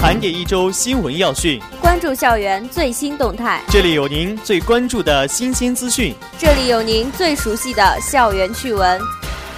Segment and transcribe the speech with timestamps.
[0.00, 3.60] 盘点一周新闻要讯，关注校园最新动态。
[3.68, 8.98] 这里有您最关注的新鲜资讯，这里有您最熟悉的校园趣闻。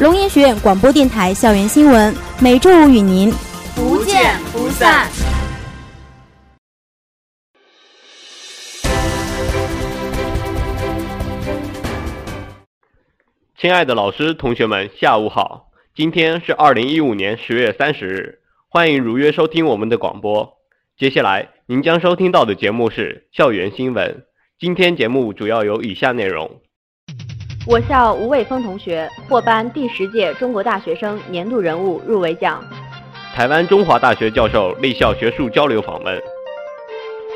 [0.00, 3.32] 龙岩学院广播电台校园新闻，每周五与您
[3.76, 5.08] 不见不散。
[13.56, 15.68] 亲爱的老师、同学们，下午好！
[15.94, 18.41] 今天是二零一五年十月三十日。
[18.74, 20.50] 欢迎如约收听我们的广播。
[20.96, 24.24] 接下来您将收听到的节目是校园新闻。
[24.58, 26.50] 今天节目主要有以下内容：
[27.66, 32.62] 我校吴伟峰同学获颁第十届中国大学生年度人物入围奖；
[33.34, 36.18] 台湾中华大学教授立校学术交流访问；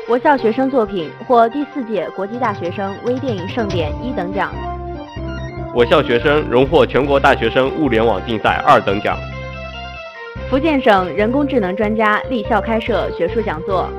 [0.09, 4.49] 我校学生作品获第四届国际大学生微电影盛典一等奖；
[5.75, 9.15] 我校学生荣获全国大学生物联网竞赛二等奖。
[10.49, 13.89] 福建省人工智能专家立校开设学术讲座。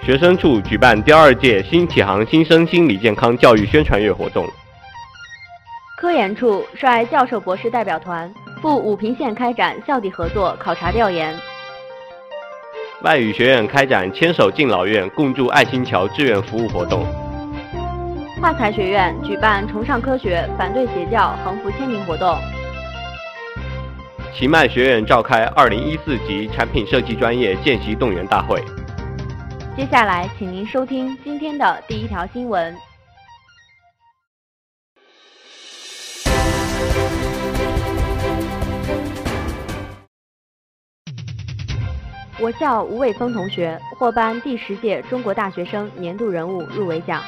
[0.00, 4.46] 学生处举办第二届新启航新生心理健康教育宣传月活动。
[5.98, 11.34] 科研处率教授博士代表团赴武平县开展校地合作考察调研。
[13.02, 17.04] 外语学院开展牵手敬老院共筑爱心桥志愿服务活动。
[18.40, 22.38] 华财学院举办崇尚科学反对邪教横幅签名活动。
[24.36, 28.60] 奇迈学院召开二零一四级产品设计专业见习动员大会。
[29.76, 32.76] 接下来，请您收听今天的第一条新闻。
[42.40, 47.22] 我校吴伟峰同学获颁第十届中国大学生年度人物入围奖。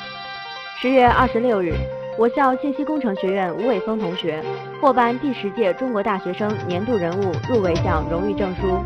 [0.81, 1.73] 十月二十六日。
[2.19, 4.43] 我校信息工程学院吴伟峰同学
[4.81, 8.83] 获颁第十届中国大学生年度人物入围奖荣誉证书。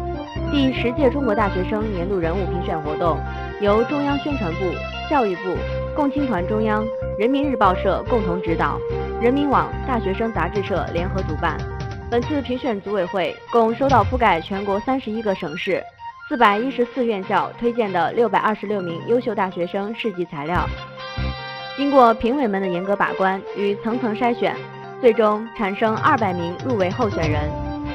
[0.50, 3.16] 第十届中国大学生年度人物评选活动
[3.60, 4.58] 由中央宣传部、
[5.08, 5.56] 教育部、
[5.94, 6.84] 共青团中央、
[7.16, 8.76] 人民日报社共同指导，
[9.22, 11.56] 人民网、大学生杂志社联合主办。
[12.10, 15.80] 本次评选组委会共收到覆盖全国三十一个省市、
[16.28, 20.69] 四百一十四院校推荐的六百二十六名优秀大学生事迹材料。
[21.80, 24.54] 经过评委们的严格把关与层层筛选，
[25.00, 27.50] 最终产生二百名入围候选人。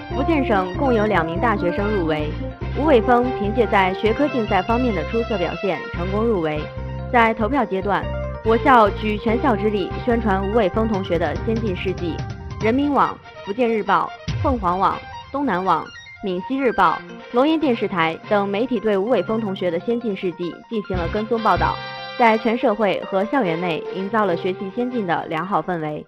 [0.09, 2.31] 福建省共有两名大学生入围，
[2.79, 6.59] 吴伟峰凭借在学科竞赛方面的出色表现，成功入围。
[7.13, 8.03] 在投票阶段，
[8.43, 12.15] 我校举全校之力宣传吴伟峰同学的先进事迹。
[12.63, 14.97] 人民网、福建日报、凤凰网、
[15.31, 15.85] 东南网、
[16.23, 16.97] 闽西日报、
[17.33, 21.75] 龙岩电视台等媒体对吴伟峰同学的先进事迹进行了跟踪报道。
[22.17, 26.05] 在全社会和校园内营造了学习先进的良好氛围。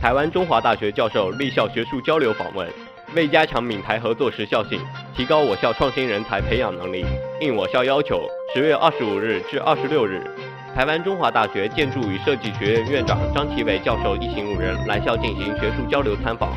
[0.00, 2.68] 台湾中华大学教授立校学术交流访问，
[3.14, 4.78] 为加强闽台合作时效性，
[5.16, 7.06] 提高我校创新人才培养能力，
[7.40, 10.22] 应我校要求，十月二十五日至二十六日，
[10.74, 16.52] 台湾中华大学建筑与设计学院院长张其伟教授一行五人来校进行学术交流参访。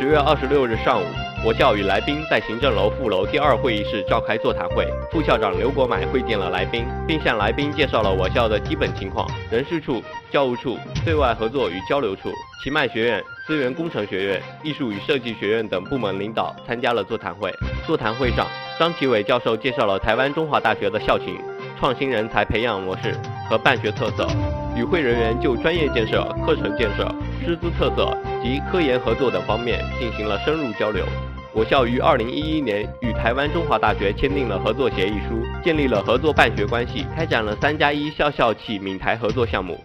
[0.00, 1.04] 十月二十六日上午，
[1.44, 4.88] 我校与来宾在行政楼副楼第二会议室召开座谈会。
[5.12, 9.28] 副校长刘国买会见了来宾，并向来宾介绍了我校的基本情况。
[9.50, 12.32] 人事处、教务处、对外合作与交流处、
[12.64, 17.52] 奇迈学院、资源工程学院、艺术与设计学院等部门领导参加了座谈会。
[17.86, 18.46] 座谈会上，
[18.78, 21.38] 张其伟教授介绍了台湾中华大学的校情、
[21.78, 23.14] 创新人才培养模式
[23.50, 24.28] 和办学特色。
[24.76, 27.12] 与会人员就专业建设、课程建设、
[27.44, 31.04] 师资特色及科研合作等方面进行了深入交流。
[31.52, 39.76] 我校于二零一一年与台湾中华大学签订了合作协议书，建立了合作办学关系，开展了三加一校校企闽台合作项目。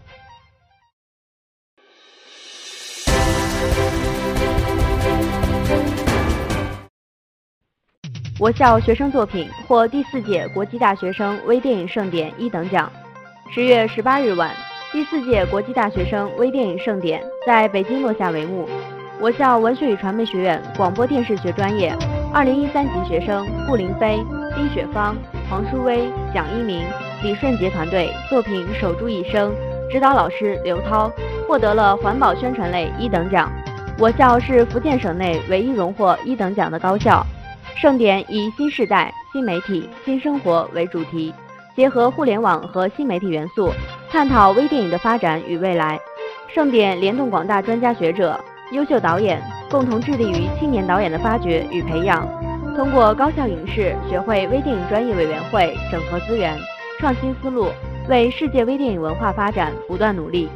[8.38, 12.92] 我校学生作品获第四届国际大学生微电影盛典一等奖。
[13.56, 14.52] 十月十八日晚。
[14.92, 18.68] 第四届国际大学生微电影盛典在北京落下帷幕。
[19.18, 21.96] 我校文学与传媒学院广播电视学专业
[22.34, 24.22] 二零一三级学生顾林飞、
[24.54, 25.16] 丁雪芳、
[25.50, 26.86] 黄淑薇、蒋一鸣、
[27.24, 29.54] 李顺杰团队作品《守住一生》，
[29.90, 31.10] 指导老师刘涛
[31.48, 33.50] 获得了环保宣传类一等奖。
[33.98, 37.26] 我校是福建省内唯一荣获一等奖的高校。
[37.78, 41.34] 盛典以新时代、新媒体、新生活为主题，
[41.76, 43.70] 结合互联网和新媒体元素。
[44.10, 46.00] 探讨微电影的发展与未来，
[46.48, 48.40] 盛典联动广大专家学者、
[48.72, 52.26] 优秀导演，共同致力于青年导演的发掘与培养。
[52.76, 56.58] 通过高校影视学会微电影专业委员会整合资源、
[57.00, 57.68] 创新思路，
[58.08, 60.50] 为世界微电影文化发展不断努力。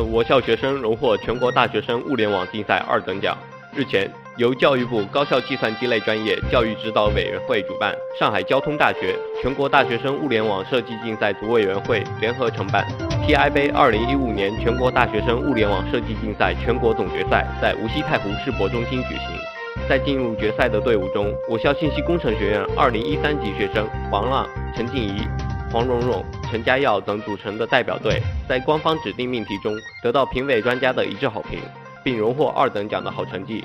[0.00, 3.36] 我校学生荣获全国大学生物联网竞赛二等奖。
[3.74, 12.86] 日前，由教育部高校计算机类专业教育指导委员会主办，上海交通大学全国大学生物联网设计竞赛组委员会联合承办
[13.26, 19.36] TI 杯2015年全国大学生物联网设计竞赛全国总决赛在无锡太湖世博中心举行。
[19.88, 25.22] 在进入决赛的队伍中，我校信息工程学院2013级学生王浪、陈静怡、
[25.72, 31.58] 黄蓉蓉、陈佳耀等组成的代表队，在官方指定命题中得到评委专家的一致好评，
[32.04, 33.64] 并荣获二等奖的好成绩。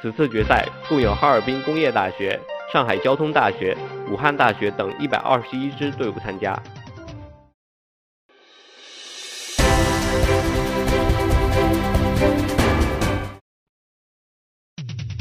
[0.00, 2.40] 此次决赛共有哈尔滨工业大学、
[2.72, 3.76] 上海交通大学、
[4.10, 6.58] 武汉大学等一百二十一支队伍参加。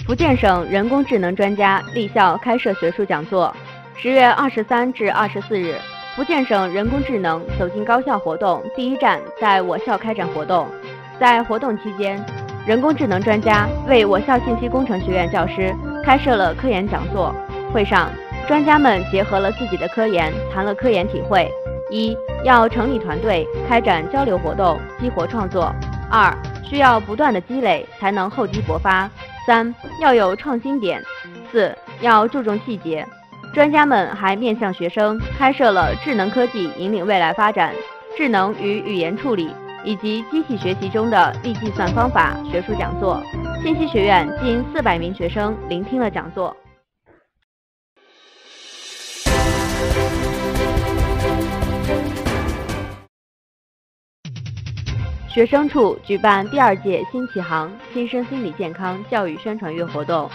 [0.07, 3.53] 福建省人工智能专家立校开设学术讲座。
[3.97, 5.73] 十月二十三至二十四日，
[6.15, 10.65] 福建省人工智能走进高校活动第一站在我校开展活动。
[11.19, 12.17] 在活动期间，
[12.65, 15.75] 人工智能专家为我校信息工程学院教师
[16.05, 17.35] 开设了科研讲座。
[17.73, 18.09] 会上，
[18.47, 21.51] 专家们结合了自己的科研，谈了科研体会：
[21.91, 22.15] 一
[22.45, 25.65] 要成立团队，开展交流活动，激活创作；
[26.09, 26.33] 二
[26.63, 29.09] 需要不断的积累，才能厚积薄发。
[29.45, 31.03] 三要有创新点，
[31.51, 33.05] 四要注重细节。
[33.55, 37.73] 专家们还面向学生开设了智能科技引领未来发展、
[38.17, 39.49] 智能与语言处理
[39.85, 43.23] 以及机器学习中的力计算方法学术讲座。
[43.63, 46.53] 信息学院近四百名学生聆听了讲座。
[55.29, 60.29] 学生处举办第二届新启航新生心理健康教育宣传月活动。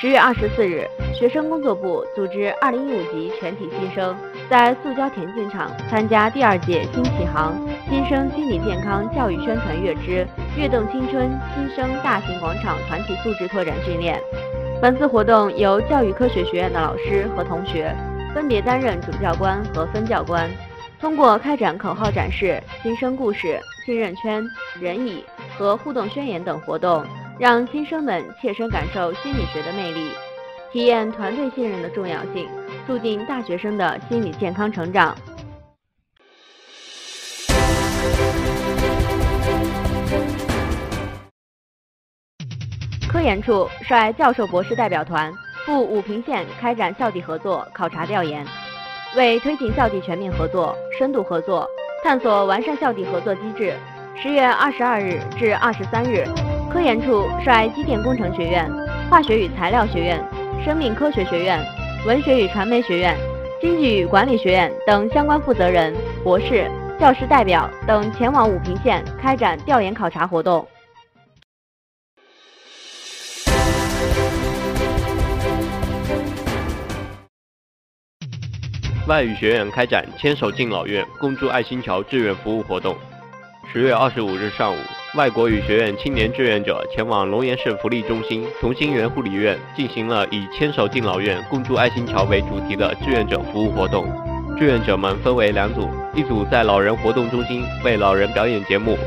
[0.00, 4.16] 十月二十四日，学生工作部组织二零一五级全体新生
[4.48, 7.60] 在塑胶田径场参加第二届新启航
[7.90, 10.24] 新生心理健康教育宣传月之
[10.56, 14.22] 跃动青春新生大型广场团体素质拓展训练。
[14.80, 17.92] 本次活动由教育科学学院的老师和同学
[18.32, 20.48] 分别担任主教官和分教官。
[21.00, 24.44] 通过开展口号展示、新生故事、信任圈、
[24.80, 25.24] 人椅
[25.56, 27.04] 和互动宣言等活动，
[27.38, 30.10] 让新生们切身感受心理学的魅力，
[30.72, 32.48] 体验团队信任的重要性，
[32.84, 35.16] 促进大学生的心理健康成长。
[43.08, 45.32] 科研处率教授、博士代表团
[45.64, 48.44] 赴武平县开展校地合作考察调研。
[49.16, 51.68] 为推进校地全面合作、深度合作，
[52.02, 53.74] 探索完善校地合作机制，
[54.16, 56.26] 十月二十二日至二十三日，
[56.78, 58.64] 科研处率机电工程学院、
[59.10, 60.24] 化学与材料学院、
[60.64, 61.60] 生命科学学院、
[62.06, 63.16] 文学与传媒学院、
[63.60, 65.92] 经济与管理学院等相关负责人、
[66.22, 70.64] 博士、教师代表等前往武平县开展调研考察活动。
[79.08, 82.96] 外语学院开展牵手敬老院，共筑爱心桥志愿服务活动。
[83.72, 84.78] 十月二十五日上午，
[85.14, 94.06] 外国语学院青年志愿者前往龙岩市福利中心同心园护理院，进行了以牵手敬老院，共筑爱心桥为主题的志愿者服务活动。
[94.58, 98.98] 志愿者们分为两组，一组在老人活动中心为老人表演节目，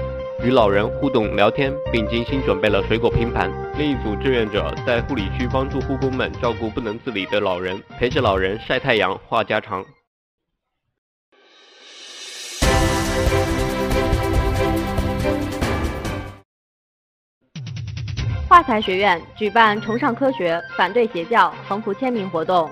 [0.43, 3.47] 与老人互动聊天，并精心准备了水果拼盘；
[3.77, 9.85] 另一组志愿者在护理区帮助护工们照顾不能自理的老人，陪着老人晒太阳、话家常。
[18.51, 22.69] 华才学院举办崇尚科学、反对邪教横幅签名活动。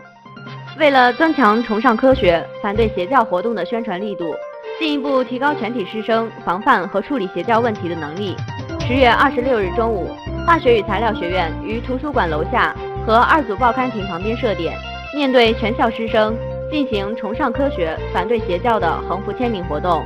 [0.77, 4.35] 为了增强崇尚科学、反对邪教活动的宣传力度，
[4.77, 8.35] 进一步提高全体师生防范和处理邪教问题的能力，
[8.81, 10.13] 十月二十六日中午，
[10.45, 12.75] 化学与材料学院于图书馆楼下
[13.07, 14.77] 和二组报刊亭旁边设点，
[15.15, 16.35] 面对全校师生
[16.69, 20.03] 进行崇尚科学、反对邪教的横幅签名活动。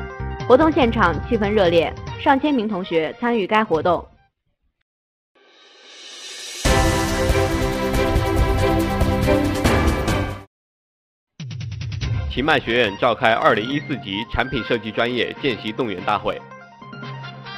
[0.47, 4.05] 活动现场气氛热烈，上千名同学参与该活动。
[12.33, 16.35] 奇迈学院召开二零一四级产品设计专业见习动员大会。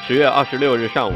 [0.06, 1.14] 十月二十六日上午，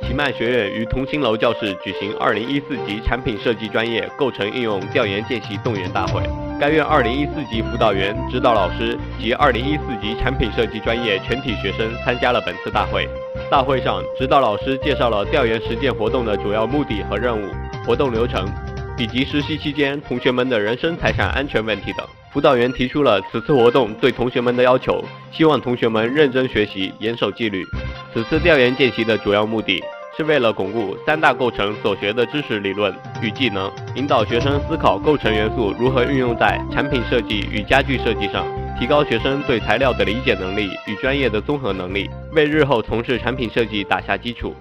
[0.00, 6.22] 奇迈学院于同心楼教室举行二零一四级产品设计专业构成应用调研见习动员大会。
[6.58, 13.06] 该院二零一四级辅导员、指导老师及二零一四级产品设计专业全体学生参加了本次大会。
[13.50, 17.52] 大会上，指导老师介绍了调研实践活动的主要目的和任务、
[17.84, 18.48] 活动流程，
[18.96, 22.06] 以及实习期间同学们的人身财产安全问题等。
[22.34, 25.00] 辅导员提出了此次活动对同学们的要求，
[25.30, 27.64] 希望同学们认真学习，严守纪律。
[28.12, 29.80] 此次调研见习的主要目的
[30.16, 38.44] 是为了巩固三大构成所学的知识理论与技能，引导学生思考构成元素如何运用在产品设计与家具设计上，
[38.80, 44.52] 提高学生对材料的理解能力与专业的综合能力，为日后从事产品设计打下基础。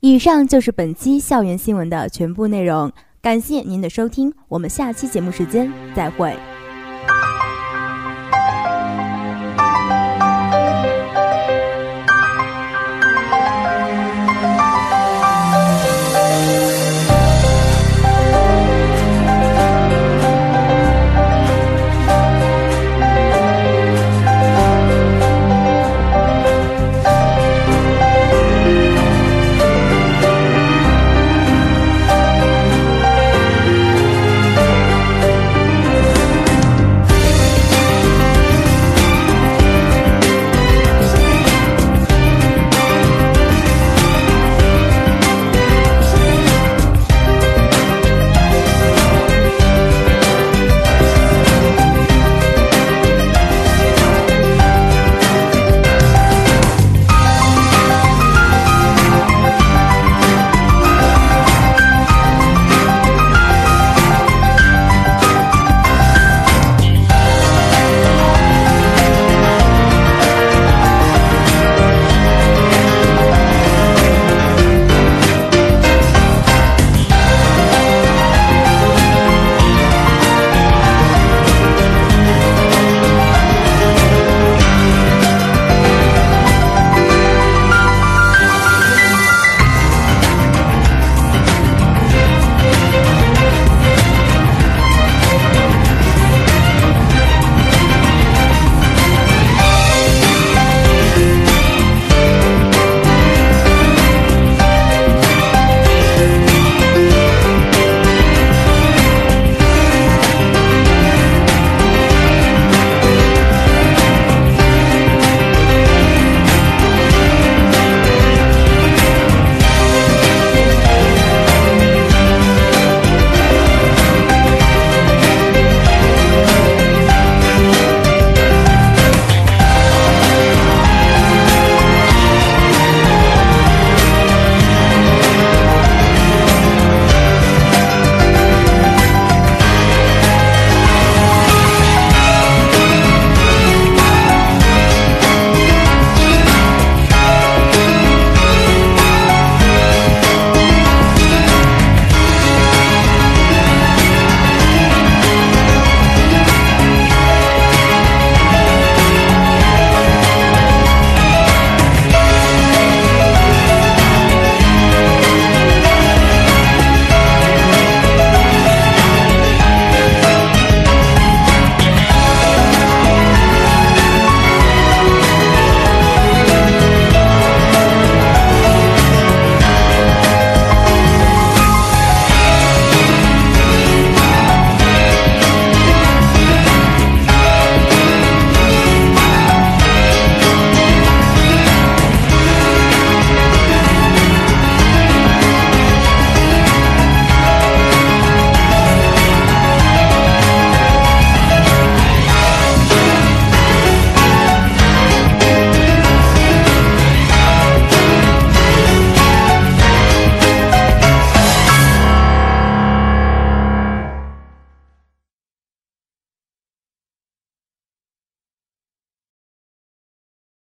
[0.00, 2.90] 以上就是本期校园新闻的全部内容，
[3.22, 6.36] 感谢您的收听，我们下期节目时间再会。